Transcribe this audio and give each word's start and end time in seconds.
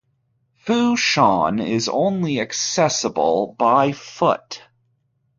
Fu 0.55 0.95
Shan 0.97 1.59
is 1.59 1.87
only 1.87 2.39
accessible 2.39 3.53
by 3.59 3.91
foot. 3.91 4.63